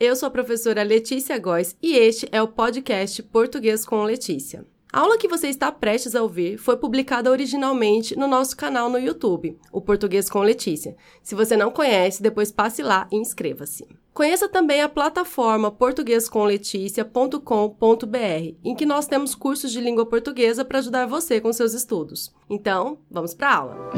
Eu 0.00 0.14
sou 0.14 0.28
a 0.28 0.30
professora 0.30 0.84
Letícia 0.84 1.36
Góes 1.40 1.76
e 1.82 1.96
este 1.96 2.28
é 2.30 2.40
o 2.40 2.46
podcast 2.46 3.20
Português 3.20 3.84
com 3.84 4.04
Letícia. 4.04 4.64
A 4.92 5.00
aula 5.00 5.18
que 5.18 5.26
você 5.26 5.48
está 5.48 5.72
prestes 5.72 6.14
a 6.14 6.22
ouvir 6.22 6.56
foi 6.56 6.76
publicada 6.76 7.28
originalmente 7.28 8.16
no 8.16 8.28
nosso 8.28 8.56
canal 8.56 8.88
no 8.88 8.96
YouTube, 8.96 9.58
o 9.72 9.80
Português 9.80 10.30
com 10.30 10.38
Letícia. 10.38 10.96
Se 11.20 11.34
você 11.34 11.56
não 11.56 11.72
conhece, 11.72 12.22
depois 12.22 12.52
passe 12.52 12.80
lá 12.80 13.08
e 13.10 13.16
inscreva-se. 13.16 13.88
Conheça 14.14 14.48
também 14.48 14.82
a 14.82 14.88
plataforma 14.88 15.68
portuguescomleticia.com.br, 15.68 18.54
em 18.64 18.76
que 18.76 18.86
nós 18.86 19.08
temos 19.08 19.34
cursos 19.34 19.72
de 19.72 19.80
língua 19.80 20.06
portuguesa 20.06 20.64
para 20.64 20.78
ajudar 20.78 21.06
você 21.06 21.40
com 21.40 21.52
seus 21.52 21.74
estudos. 21.74 22.32
Então, 22.48 23.00
vamos 23.10 23.34
para 23.34 23.48
a 23.48 23.56
aula. 23.56 23.90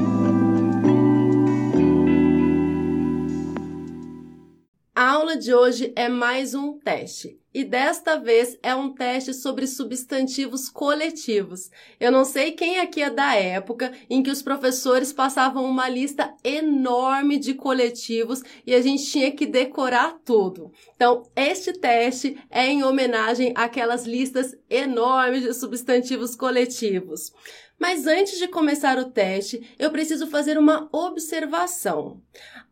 A 5.01 5.13
aula 5.13 5.35
de 5.35 5.55
hoje 5.55 5.95
é 5.97 6.11
mais 6.11 6.55
um 6.55 6.79
teste. 6.79 7.41
E 7.53 7.65
desta 7.65 8.17
vez 8.17 8.57
é 8.63 8.75
um 8.77 8.95
teste 8.95 9.35
sobre 9.35 9.67
substantivos 9.67 10.69
coletivos. 10.69 11.69
Eu 11.99 12.13
não 12.13 12.25
sei 12.25 12.53
quem 12.53 12.79
aqui 12.79 13.03
é 13.03 13.11
da 13.11 13.35
época 13.35 13.93
em 14.09 14.23
que 14.23 14.31
os 14.31 14.41
professores 14.41 15.13
passavam 15.13 15.65
uma 15.65 15.89
lista 15.89 16.33
enorme 16.45 17.39
de 17.39 17.55
coletivos 17.55 18.43
e 18.65 18.73
a 18.73 18.81
gente 18.81 19.05
tinha 19.05 19.33
que 19.33 19.47
decorar 19.47 20.21
tudo. 20.25 20.73
Então, 20.95 21.25
este 21.35 21.73
teste 21.73 22.39
é 22.49 22.69
em 22.69 22.85
homenagem 22.85 23.53
àquelas 23.57 24.07
listas 24.07 24.57
enormes 24.69 25.43
de 25.43 25.53
substantivos 25.53 26.37
coletivos. 26.37 27.33
Mas 27.81 28.07
antes 28.07 28.39
de 28.39 28.47
começar 28.47 28.99
o 28.99 29.11
teste, 29.11 29.75
eu 29.79 29.91
preciso 29.91 30.27
fazer 30.27 30.59
uma 30.59 30.87
observação. 30.93 32.21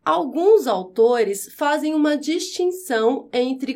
Alguns 0.05 0.67
autores 0.67 1.51
fazem 1.55 1.95
uma 1.95 2.15
distinção 2.15 3.29
entre 3.33 3.75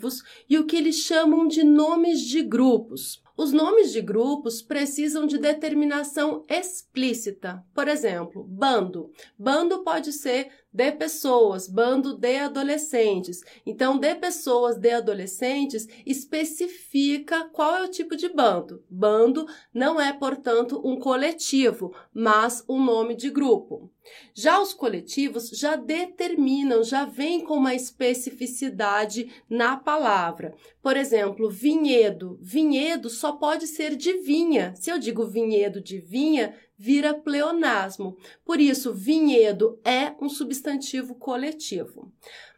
coletivos 0.00 0.22
e 0.48 0.58
o 0.58 0.64
que 0.64 0.76
eles 0.76 0.96
chamam 0.96 1.46
de 1.46 1.62
nomes 1.62 2.20
de 2.20 2.42
grupos. 2.42 3.22
Os 3.36 3.52
nomes 3.52 3.92
de 3.92 4.00
grupos 4.00 4.60
precisam 4.60 5.26
de 5.26 5.38
determinação 5.38 6.44
explícita. 6.48 7.64
Por 7.74 7.88
exemplo, 7.88 8.44
bando. 8.44 9.10
Bando 9.38 9.82
pode 9.82 10.12
ser 10.12 10.50
de 10.72 10.92
pessoas, 10.92 11.68
bando 11.68 12.16
de 12.16 12.36
adolescentes. 12.36 13.42
Então, 13.66 13.98
de 13.98 14.14
pessoas 14.14 14.78
de 14.78 14.90
adolescentes 14.90 15.88
especifica 16.06 17.48
qual 17.52 17.76
é 17.76 17.82
o 17.84 17.90
tipo 17.90 18.16
de 18.16 18.28
bando. 18.28 18.84
Bando 18.88 19.46
não 19.74 20.00
é, 20.00 20.12
portanto, 20.12 20.80
um 20.84 20.98
coletivo, 20.98 21.94
mas 22.14 22.64
um 22.68 22.82
nome 22.82 23.16
de 23.16 23.30
grupo. 23.30 23.90
Já 24.34 24.60
os 24.60 24.72
coletivos 24.72 25.50
já 25.50 25.76
determinam, 25.76 26.82
já 26.82 27.04
vêm 27.04 27.40
com 27.40 27.54
uma 27.54 27.74
especificidade 27.74 29.30
na 29.48 29.76
palavra. 29.76 30.54
Por 30.82 30.96
exemplo, 30.96 31.50
vinhedo. 31.50 32.38
Vinhedo 32.40 33.10
só 33.10 33.32
pode 33.32 33.66
ser 33.66 33.96
de 33.96 34.14
vinha. 34.18 34.74
Se 34.76 34.90
eu 34.90 34.98
digo 34.98 35.26
vinhedo 35.26 35.80
de 35.80 35.98
vinha, 35.98 36.54
vira 36.80 37.12
pleonasmo. 37.12 38.16
Por 38.42 38.58
isso, 38.58 38.94
vinhedo 38.94 39.78
é 39.84 40.14
um 40.18 40.30
substantivo 40.30 41.14
coletivo. 41.14 42.10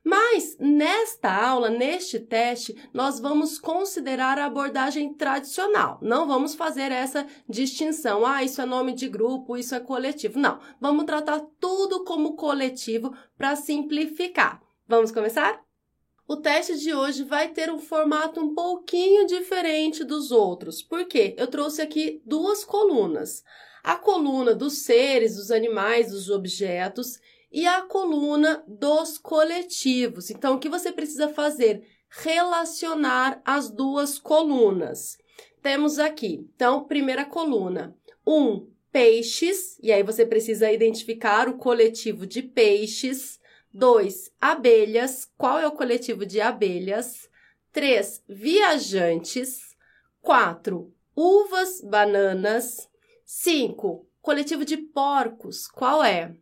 Mas 0.05 0.57
nesta 0.61 1.29
aula, 1.29 1.69
neste 1.69 2.21
teste, 2.21 2.77
nós 2.95 3.19
vamos 3.19 3.59
considerar 3.59 4.39
a 4.39 4.45
abordagem 4.45 5.13
tradicional. 5.15 5.99
Não 6.01 6.29
vamos 6.29 6.55
fazer 6.55 6.93
essa 6.93 7.27
distinção. 7.49 8.25
Ah, 8.25 8.45
isso 8.45 8.63
é 8.63 8.65
nome 8.65 8.93
de 8.93 9.09
grupo, 9.09 9.57
isso 9.57 9.75
é 9.75 9.81
coletivo. 9.81 10.39
Não, 10.39 10.61
vamos 10.81 11.05
tratar 11.05 11.41
tudo 11.59 12.05
como 12.05 12.37
coletivo 12.37 13.13
para 13.37 13.57
simplificar. 13.57 14.63
Vamos 14.87 15.11
começar? 15.11 15.61
O 16.33 16.37
teste 16.39 16.79
de 16.79 16.95
hoje 16.95 17.25
vai 17.25 17.49
ter 17.49 17.71
um 17.71 17.79
formato 17.79 18.41
um 18.41 18.55
pouquinho 18.55 19.27
diferente 19.27 20.03
dos 20.03 20.31
outros. 20.33 20.81
Por 20.81 21.05
quê? 21.05 21.35
Eu 21.37 21.47
trouxe 21.47 21.83
aqui 21.83 22.23
duas 22.25 22.65
colunas 22.65 23.45
a 23.85 23.97
coluna 23.97 24.55
dos 24.55 24.79
seres, 24.79 25.37
dos 25.37 25.51
animais, 25.51 26.11
dos 26.11 26.31
objetos 26.31 27.21
e 27.53 27.67
a 27.67 27.83
coluna 27.83 28.65
dos 28.67 29.19
coletivos. 29.19 30.31
Então, 30.31 30.55
o 30.55 30.59
que 30.59 30.71
você 30.71 30.91
precisa 30.91 31.29
fazer? 31.29 31.87
Relacionar 32.09 33.43
as 33.45 33.69
duas 33.69 34.19
colunas. 34.19 35.19
Temos 35.61 35.99
aqui, 35.99 36.49
então, 36.55 36.85
primeira 36.85 37.27
coluna, 37.27 37.95
um, 38.27 38.71
peixes, 38.91 39.79
e 39.83 39.93
aí 39.93 40.03
você 40.03 40.25
precisa 40.25 40.73
identificar 40.73 41.47
o 41.47 41.59
coletivo 41.59 42.27
de 42.27 42.41
peixes. 42.41 43.39
Dois, 43.75 44.31
abelhas, 44.39 45.25
qual 45.39 45.59
é 45.59 45.67
o 45.67 45.73
coletivo 45.73 46.27
de 46.27 46.43
abelhas? 46.43 47.27
Três, 47.73 48.23
viajantes. 48.29 49.75
Quatro, 50.21 50.95
uvas, 51.17 51.81
bananas. 51.81 52.87
5. 53.25 54.07
Coletivo 54.21 54.63
de 54.63 54.77
porcos, 54.77 55.67
qual 55.67 56.05
é? 56.05 56.37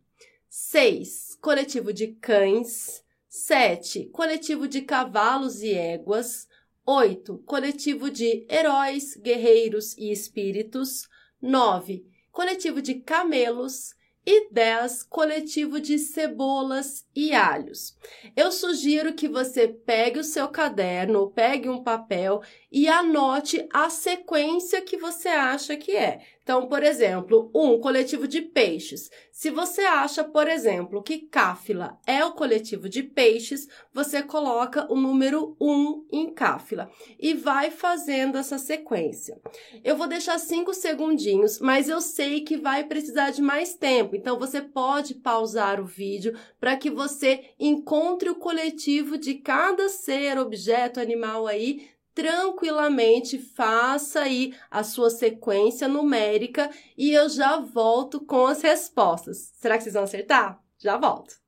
6. 0.49 1.39
Coletivo 1.41 1.93
de 1.93 2.09
cães. 2.09 3.05
7. 3.29 4.07
Coletivo 4.07 4.67
de 4.67 4.83
cavalos 4.83 5.63
e 5.63 5.73
éguas. 5.73 6.49
8. 6.85 7.39
Coletivo 7.47 8.11
de 8.11 8.45
heróis, 8.51 9.17
guerreiros 9.17 9.97
e 9.97 10.11
espíritos. 10.11 11.09
9. 11.41 12.05
Coletivo 12.33 12.83
de 12.83 12.95
camelos 12.97 13.95
e 14.33 14.49
10 14.49 15.03
coletivo 15.03 15.81
de 15.81 15.99
cebolas 15.99 17.05
e 17.17 17.35
alhos. 17.35 17.97
Eu 18.37 18.53
sugiro 18.53 19.13
que 19.13 19.27
você 19.27 19.67
pegue 19.67 20.21
o 20.21 20.25
seu 20.25 20.47
caderno, 20.47 21.33
pegue 21.33 21.69
um 21.69 21.83
papel 21.83 22.41
e 22.71 22.87
anote 22.87 23.67
a 23.73 23.91
sequência 23.91 24.81
que 24.83 24.97
você 24.97 25.27
acha 25.27 25.77
que 25.77 25.97
é. 25.97 26.21
Então, 26.43 26.67
por 26.67 26.83
exemplo, 26.83 27.51
um 27.55 27.79
coletivo 27.79 28.27
de 28.27 28.41
peixes. 28.41 29.11
Se 29.31 29.51
você 29.51 29.83
acha, 29.83 30.25
por 30.25 30.49
exemplo, 30.49 31.03
que 31.03 31.19
cáfila 31.19 31.99
é 32.07 32.25
o 32.25 32.33
coletivo 32.33 32.89
de 32.89 33.03
peixes, 33.03 33.69
você 33.93 34.23
coloca 34.23 34.91
o 34.93 34.97
número 34.97 35.57
1 35.61 36.07
em 36.11 36.33
cáfila 36.33 36.91
e 37.19 37.35
vai 37.35 37.71
fazendo 37.71 38.39
essa 38.39 38.59
sequência. 38.59 39.41
Eu 39.85 39.97
vou 39.97 40.07
deixar 40.07 40.39
5 40.39 40.73
segundinhos, 40.75 41.61
mas 41.61 41.89
eu 41.89 42.01
sei 42.01 42.41
que 42.41 42.57
vai 42.57 42.85
precisar 42.85 43.31
de 43.31 43.43
mais 43.43 43.75
tempo, 43.75 44.17
então 44.17 44.39
você 44.39 44.61
pode 44.61 45.15
pausar 45.15 45.81
o 45.81 45.87
vídeo 45.87 46.37
para 46.59 46.77
que 46.77 46.91
você 46.91 47.51
encontre 47.59 48.29
o 48.29 48.35
coletivo 48.35 49.19
de 49.19 49.35
cada 49.35 49.89
ser, 49.89 50.39
objeto, 50.39 50.99
animal 51.01 51.47
aí 51.47 51.89
tranquilamente 52.15 53.39
faça 53.39 54.21
aí 54.21 54.55
a 54.71 54.83
sua 54.83 55.11
sequência 55.11 55.89
numérica 55.89 56.71
e 56.97 57.13
eu 57.13 57.29
já 57.29 57.59
volto 57.59 58.21
com 58.21 58.47
as 58.47 58.63
respostas. 58.63 59.53
Será 59.55 59.77
que 59.77 59.85
vocês 59.85 59.95
vão 59.95 60.05
acertar? 60.05 60.61
Já 60.79 60.97
volto. 60.97 61.41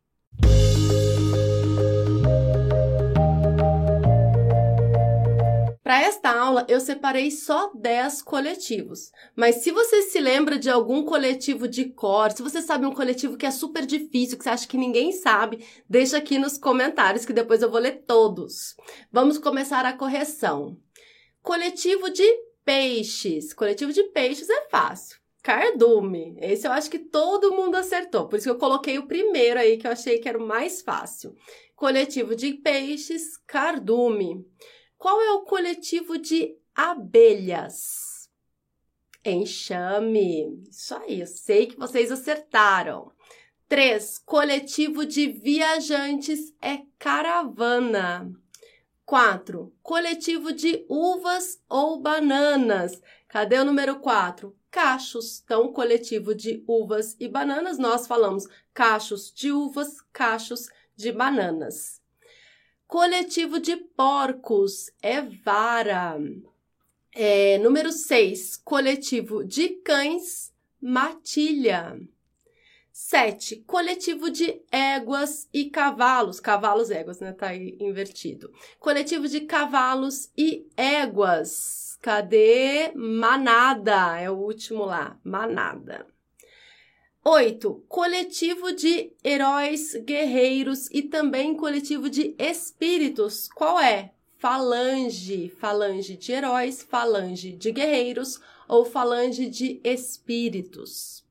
Para 5.82 6.00
esta 6.00 6.30
aula, 6.30 6.64
eu 6.68 6.78
separei 6.78 7.30
só 7.30 7.72
10 7.74 8.22
coletivos. 8.22 9.10
Mas 9.34 9.56
se 9.56 9.72
você 9.72 10.02
se 10.02 10.20
lembra 10.20 10.56
de 10.56 10.70
algum 10.70 11.04
coletivo 11.04 11.66
de 11.66 11.86
cor, 11.86 12.30
se 12.30 12.40
você 12.40 12.62
sabe 12.62 12.86
um 12.86 12.94
coletivo 12.94 13.36
que 13.36 13.46
é 13.46 13.50
super 13.50 13.84
difícil, 13.84 14.38
que 14.38 14.44
você 14.44 14.50
acha 14.50 14.68
que 14.68 14.76
ninguém 14.78 15.10
sabe, 15.10 15.66
deixa 15.88 16.18
aqui 16.18 16.38
nos 16.38 16.56
comentários 16.56 17.24
que 17.24 17.32
depois 17.32 17.62
eu 17.62 17.70
vou 17.70 17.80
ler 17.80 18.04
todos. 18.06 18.76
Vamos 19.10 19.38
começar 19.38 19.84
a 19.84 19.92
correção. 19.92 20.76
Coletivo 21.42 22.10
de 22.10 22.24
peixes. 22.64 23.52
Coletivo 23.52 23.92
de 23.92 24.04
peixes 24.04 24.48
é 24.48 24.68
fácil. 24.68 25.18
Cardume. 25.42 26.36
Esse 26.40 26.68
eu 26.68 26.70
acho 26.70 26.88
que 26.88 27.00
todo 27.00 27.52
mundo 27.52 27.74
acertou. 27.74 28.28
Por 28.28 28.36
isso 28.36 28.44
que 28.44 28.50
eu 28.50 28.58
coloquei 28.58 28.98
o 28.98 29.08
primeiro 29.08 29.58
aí, 29.58 29.76
que 29.76 29.88
eu 29.88 29.90
achei 29.90 30.20
que 30.20 30.28
era 30.28 30.38
o 30.38 30.46
mais 30.46 30.80
fácil. 30.80 31.34
Coletivo 31.74 32.36
de 32.36 32.54
peixes, 32.54 33.36
cardume. 33.48 34.46
Qual 35.02 35.20
é 35.20 35.32
o 35.32 35.40
coletivo 35.40 36.16
de 36.16 36.56
abelhas? 36.72 38.30
Enxame. 39.24 40.62
Isso 40.70 40.94
aí, 40.94 41.18
eu 41.22 41.26
sei 41.26 41.66
que 41.66 41.76
vocês 41.76 42.12
acertaram. 42.12 43.10
3. 43.68 44.18
Coletivo 44.18 45.04
de 45.04 45.26
viajantes 45.26 46.54
é 46.62 46.82
caravana. 47.00 48.32
4. 49.04 49.74
Coletivo 49.82 50.52
de 50.52 50.86
uvas 50.88 51.60
ou 51.68 51.98
bananas. 51.98 53.02
Cadê 53.26 53.58
o 53.58 53.64
número 53.64 53.98
4? 53.98 54.56
Cachos. 54.70 55.42
Então, 55.44 55.72
coletivo 55.72 56.32
de 56.32 56.62
uvas 56.64 57.16
e 57.18 57.26
bananas, 57.26 57.76
nós 57.76 58.06
falamos 58.06 58.46
cachos 58.72 59.32
de 59.32 59.50
uvas, 59.50 60.00
cachos 60.12 60.68
de 60.94 61.10
bananas. 61.10 62.01
Coletivo 62.92 63.58
de 63.58 63.74
porcos 63.74 64.92
é 65.00 65.22
vara. 65.22 66.18
É, 67.14 67.56
número 67.56 67.90
6, 67.90 68.58
coletivo 68.58 69.42
de 69.42 69.70
cães, 69.82 70.52
matilha. 70.78 71.98
Sete, 72.92 73.64
coletivo 73.66 74.28
de 74.30 74.60
éguas 74.70 75.48
e 75.54 75.70
cavalos. 75.70 76.38
Cavalos, 76.38 76.90
éguas, 76.90 77.18
né? 77.18 77.32
Tá 77.32 77.46
aí 77.46 77.78
invertido. 77.80 78.52
Coletivo 78.78 79.26
de 79.26 79.40
cavalos 79.40 80.30
e 80.36 80.68
éguas. 80.76 81.96
Cadê? 82.02 82.92
Manada. 82.94 84.20
É 84.20 84.30
o 84.30 84.34
último 84.34 84.84
lá. 84.84 85.18
Manada. 85.24 86.11
Oito, 87.24 87.84
coletivo 87.88 88.72
de 88.72 89.12
heróis, 89.22 89.94
guerreiros 89.94 90.88
e 90.90 91.02
também 91.02 91.54
coletivo 91.54 92.10
de 92.10 92.34
espíritos. 92.36 93.48
Qual 93.54 93.78
é? 93.78 94.12
Falange. 94.40 95.48
Falange 95.48 96.16
de 96.16 96.32
heróis, 96.32 96.82
falange 96.82 97.52
de 97.52 97.70
guerreiros 97.70 98.40
ou 98.66 98.84
falange 98.84 99.48
de 99.48 99.80
espíritos. 99.84 101.24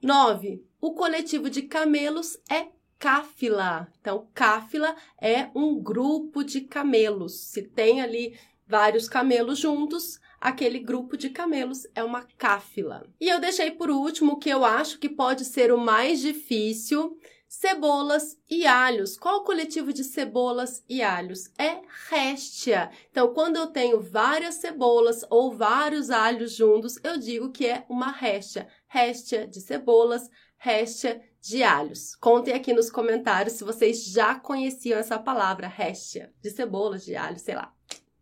9. 0.00 0.64
O 0.80 0.94
coletivo 0.94 1.50
de 1.50 1.62
camelos 1.62 2.38
é 2.48 2.68
cáfila. 2.96 3.92
Então, 4.00 4.28
cáfila 4.32 4.94
é 5.20 5.50
um 5.56 5.76
grupo 5.82 6.44
de 6.44 6.60
camelos. 6.60 7.32
Se 7.32 7.62
tem 7.62 8.00
ali 8.00 8.38
vários 8.66 9.08
camelos 9.08 9.58
juntos, 9.58 10.20
aquele 10.40 10.78
grupo 10.78 11.16
de 11.16 11.30
camelos 11.30 11.86
é 11.94 12.02
uma 12.02 12.26
cáfila. 12.36 13.06
E 13.20 13.28
eu 13.28 13.40
deixei 13.40 13.70
por 13.70 13.90
último 13.90 14.32
o 14.32 14.38
que 14.38 14.50
eu 14.50 14.64
acho 14.64 14.98
que 14.98 15.08
pode 15.08 15.44
ser 15.44 15.72
o 15.72 15.78
mais 15.78 16.20
difícil, 16.20 17.18
cebolas 17.52 18.38
e 18.48 18.66
alhos. 18.66 19.16
Qual 19.16 19.40
o 19.40 19.44
coletivo 19.44 19.92
de 19.92 20.02
cebolas 20.02 20.82
e 20.88 21.02
alhos? 21.02 21.50
É 21.58 21.82
réstia. 22.08 22.90
Então, 23.10 23.34
quando 23.34 23.56
eu 23.56 23.66
tenho 23.66 24.00
várias 24.00 24.54
cebolas 24.54 25.22
ou 25.28 25.52
vários 25.52 26.10
alhos 26.10 26.52
juntos, 26.52 26.98
eu 27.04 27.18
digo 27.18 27.52
que 27.52 27.66
é 27.66 27.84
uma 27.90 28.10
réstia. 28.10 28.66
Réstia 28.88 29.46
de 29.46 29.60
cebolas, 29.60 30.30
réstia 30.56 31.20
de 31.42 31.62
alhos. 31.62 32.14
Contem 32.16 32.54
aqui 32.54 32.72
nos 32.72 32.90
comentários 32.90 33.54
se 33.54 33.64
vocês 33.64 34.04
já 34.04 34.34
conheciam 34.34 34.98
essa 34.98 35.18
palavra, 35.18 35.66
réstia, 35.68 36.32
de 36.40 36.50
cebolas, 36.50 37.04
de 37.04 37.16
alhos, 37.16 37.42
sei 37.42 37.54
lá. 37.54 37.74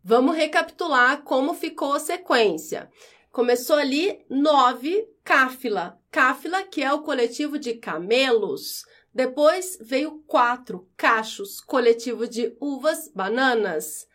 Vamos 0.03 0.37
recapitular 0.37 1.23
como 1.23 1.53
ficou 1.55 1.93
a 1.93 2.01
sequência. 2.01 2.91
Começou 3.31 3.77
ali 3.77 4.25
nove, 4.29 5.09
cáfila. 5.23 6.01
Cáfila, 6.11 6.65
que 6.65 6.83
é 6.83 6.93
o 6.93 7.03
coletivo 7.03 7.59
de 7.59 7.75
camelos. 7.75 8.85
Depois 9.13 9.79
veio 9.81 10.23
quatro 10.27 10.89
cachos, 10.97 11.61
coletivo 11.61 12.27
de 12.27 12.57
uvas, 12.61 13.11
bananas. 13.15 14.09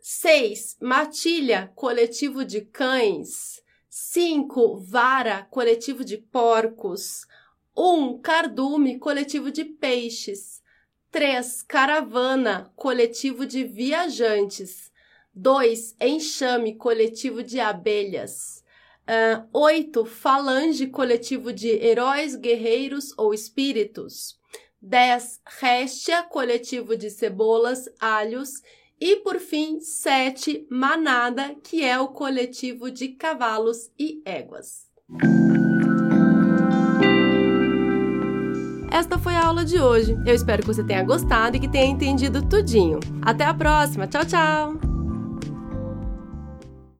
Seis, 0.00 0.76
matilha, 0.80 1.70
coletivo 1.74 2.44
de 2.44 2.62
cães. 2.62 3.62
Cinco, 3.88 4.78
vara, 4.78 5.46
coletivo 5.50 6.02
de 6.02 6.16
porcos. 6.16 7.26
Um, 7.76 8.18
cardume, 8.18 8.98
coletivo 8.98 9.50
de 9.50 9.64
peixes. 9.64 10.62
Três, 11.10 11.62
caravana, 11.62 12.72
coletivo 12.74 13.44
de 13.44 13.64
viajantes. 13.64 14.89
Dois, 15.32 15.94
enxame, 16.00 16.74
coletivo 16.74 17.42
de 17.42 17.60
abelhas. 17.60 18.64
Uh, 19.02 19.46
oito, 19.52 20.04
falange 20.04 20.86
coletivo 20.86 21.52
de 21.52 21.68
heróis, 21.68 22.36
guerreiros 22.36 23.12
ou 23.16 23.32
espíritos. 23.34 24.38
10. 24.82 25.40
Réstia, 25.60 26.22
coletivo 26.22 26.96
de 26.96 27.10
cebolas, 27.10 27.88
alhos. 28.00 28.62
E, 29.00 29.16
por 29.16 29.38
fim, 29.38 29.80
7. 29.80 30.66
Manada, 30.70 31.54
que 31.62 31.84
é 31.84 31.98
o 31.98 32.08
coletivo 32.08 32.90
de 32.90 33.08
cavalos 33.08 33.90
e 33.98 34.22
éguas. 34.24 34.90
Esta 38.92 39.18
foi 39.18 39.34
a 39.34 39.46
aula 39.46 39.64
de 39.64 39.80
hoje. 39.80 40.16
Eu 40.26 40.34
espero 40.34 40.62
que 40.62 40.68
você 40.68 40.84
tenha 40.84 41.02
gostado 41.02 41.56
e 41.56 41.60
que 41.60 41.68
tenha 41.68 41.86
entendido 41.86 42.46
tudinho. 42.46 43.00
Até 43.22 43.44
a 43.44 43.54
próxima. 43.54 44.06
Tchau, 44.06 44.26
tchau! 44.26 44.89